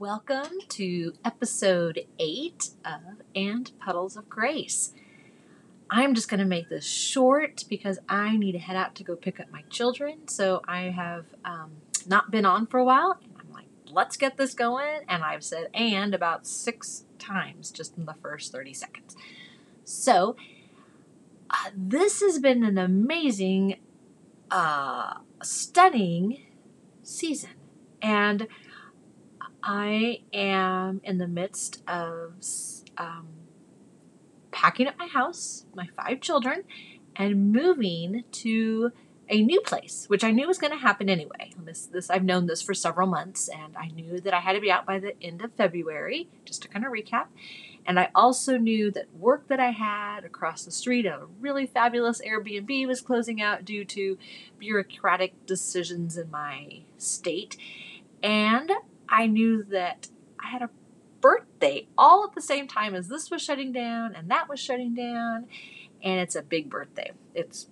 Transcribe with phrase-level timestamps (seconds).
[0.00, 4.94] Welcome to episode 8 of And Puddles of Grace.
[5.90, 9.14] I'm just going to make this short because I need to head out to go
[9.14, 10.26] pick up my children.
[10.26, 11.72] So I have um,
[12.06, 13.18] not been on for a while.
[13.22, 15.00] And I'm like, let's get this going.
[15.06, 19.14] And I've said and about six times just in the first 30 seconds.
[19.84, 20.34] So
[21.50, 23.76] uh, this has been an amazing,
[24.50, 26.46] uh, stunning
[27.02, 27.50] season.
[28.00, 28.48] And
[29.62, 32.34] I am in the midst of
[32.96, 33.28] um,
[34.50, 36.64] packing up my house, my five children,
[37.16, 38.92] and moving to
[39.30, 41.52] a new place, which I knew was going to happen anyway.
[41.56, 44.60] This, this I've known this for several months, and I knew that I had to
[44.60, 46.28] be out by the end of February.
[46.44, 47.26] Just to kind of recap,
[47.86, 52.20] and I also knew that work that I had across the street a really fabulous
[52.20, 54.18] Airbnb was closing out due to
[54.58, 57.56] bureaucratic decisions in my state,
[58.22, 58.72] and
[59.10, 60.08] I knew that
[60.42, 60.70] I had a
[61.20, 64.94] birthday all at the same time as this was shutting down and that was shutting
[64.94, 65.46] down.
[66.02, 67.10] And it's a big birthday.
[67.34, 67.68] It's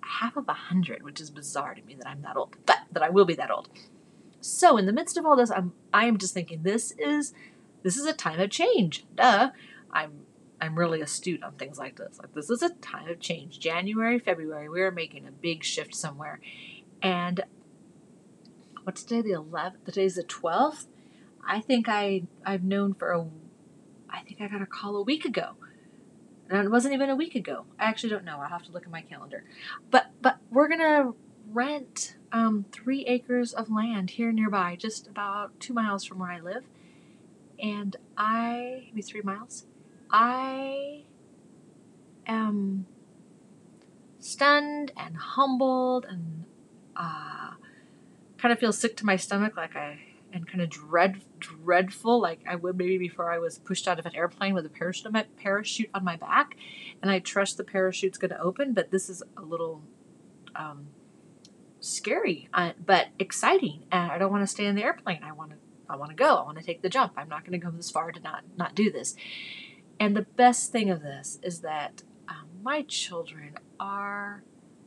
[0.00, 3.02] half of a hundred, which is bizarre to me that I'm that old, but that
[3.02, 3.68] I will be that old.
[4.40, 7.32] So in the midst of all this, I'm I'm just thinking this is
[7.82, 9.04] this is a time of change.
[9.14, 9.50] Duh.
[9.92, 10.12] I'm
[10.60, 12.18] I'm really astute on things like this.
[12.18, 13.60] Like this is a time of change.
[13.60, 16.40] January, February, we are making a big shift somewhere.
[17.00, 17.42] And
[18.88, 19.20] what's today?
[19.20, 19.84] The 11th.
[19.84, 20.86] Today's the 12th.
[21.46, 23.26] I think I I've known for a.
[24.08, 25.56] I think I got a call a week ago,
[26.48, 27.66] and it wasn't even a week ago.
[27.78, 28.38] I actually don't know.
[28.40, 29.44] I'll have to look at my calendar.
[29.90, 31.12] But but we're gonna
[31.50, 36.40] rent um, three acres of land here nearby, just about two miles from where I
[36.40, 36.64] live,
[37.62, 39.66] and I maybe three miles.
[40.10, 41.02] I
[42.26, 42.86] am
[44.18, 46.44] stunned and humbled and.
[46.96, 47.37] Uh,
[48.38, 50.00] kind of feel sick to my stomach, like I
[50.32, 54.06] and kind of dread dreadful, like I would maybe before I was pushed out of
[54.06, 56.56] an airplane with a parachute parachute on my back,
[57.02, 58.74] and I trust the parachute's going to open.
[58.74, 59.82] But this is a little
[60.54, 60.88] um,
[61.80, 65.22] scary, uh, but exciting, and I don't want to stay in the airplane.
[65.22, 65.56] I want to
[65.88, 66.36] I want to go.
[66.36, 67.14] I want to take the jump.
[67.16, 69.14] I'm not going to go this far to not not do this.
[70.00, 74.44] And the best thing of this is that um, my children are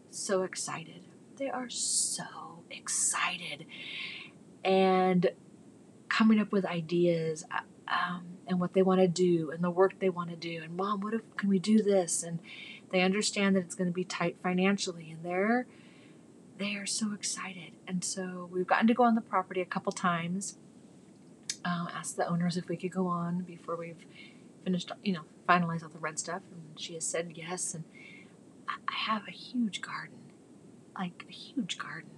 [0.09, 1.05] so excited.
[1.35, 3.65] They are so excited.
[4.63, 5.31] And
[6.09, 9.99] coming up with ideas uh, um, and what they want to do and the work
[9.99, 12.23] they want to do and mom what if can we do this?
[12.23, 12.39] And
[12.91, 15.65] they understand that it's going to be tight financially and they're
[16.57, 17.71] they are so excited.
[17.87, 20.57] And so we've gotten to go on the property a couple times.
[21.65, 24.05] Um, asked the owners if we could go on before we've
[24.63, 27.83] finished you know finalized all the red stuff and she has said yes and
[28.67, 30.17] i have a huge garden
[30.97, 32.09] like a huge garden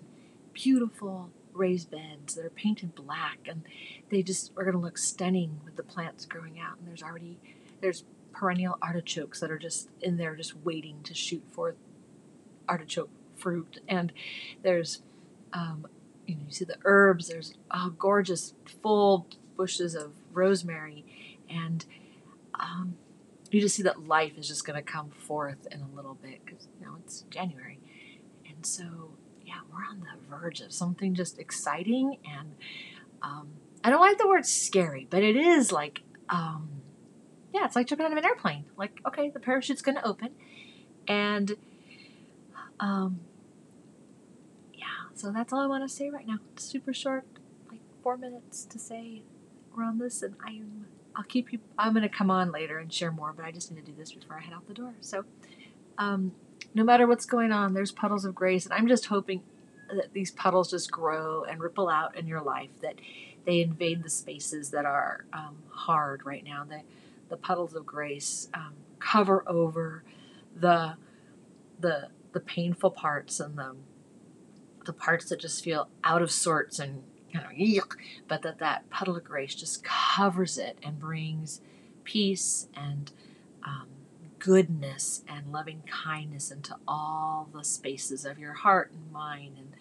[0.54, 3.64] beautiful raised beds that are painted black and
[4.10, 6.78] they just are going to look stunning with the plants growing out.
[6.78, 7.38] And there's already
[7.82, 11.76] there's perennial artichokes that are just in there just waiting to shoot forth
[12.68, 13.80] artichoke fruit.
[13.88, 14.12] And
[14.62, 15.02] there's
[15.52, 15.88] um,
[16.26, 17.28] you know you see the herbs.
[17.28, 21.06] There's oh, gorgeous full bushes of rosemary.
[21.50, 21.86] And
[22.56, 22.96] um,
[23.52, 26.44] you just see that life is just going to come forth in a little bit
[26.46, 27.80] because know it's january.
[28.48, 29.12] And so
[29.54, 32.56] yeah, we're on the verge of something just exciting and
[33.22, 33.50] um,
[33.84, 36.70] I don't like the word scary, but it is like, um,
[37.54, 38.66] yeah, it's like jumping out of an airplane.
[38.78, 40.32] Like, okay, the parachute's going to open,
[41.08, 41.56] and
[42.80, 43.20] um,
[44.74, 46.40] yeah, so that's all I want to say right now.
[46.54, 47.26] It's super short,
[47.70, 49.22] like four minutes to say
[49.76, 51.60] we're on this, and I'm I'll keep you.
[51.78, 54.14] I'm to come on later and share more, but I just need to do this
[54.14, 54.94] before I head out the door.
[55.02, 55.26] So,
[55.98, 56.32] um,
[56.74, 58.66] no matter what's going on, there's puddles of grace.
[58.66, 59.44] And I'm just hoping
[59.94, 62.96] that these puddles just grow and ripple out in your life, that
[63.46, 66.66] they invade the spaces that are um, hard right now.
[66.68, 66.82] The,
[67.30, 70.04] the puddles of grace um, cover over
[70.56, 70.96] the,
[71.80, 73.76] the, the painful parts and the,
[74.86, 77.04] the parts that just feel out of sorts and
[77.34, 77.96] kind of yuck,
[78.28, 81.62] but that that puddle of grace just covers it and brings
[82.04, 83.12] peace and
[83.66, 83.88] um,
[84.44, 89.74] goodness and loving kindness into all the spaces of your heart and mind and,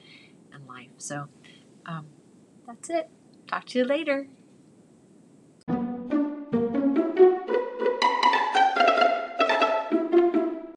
[0.52, 0.90] and life.
[0.98, 1.26] So
[1.84, 2.06] um,
[2.64, 3.10] that's it.
[3.48, 4.28] Talk to you later.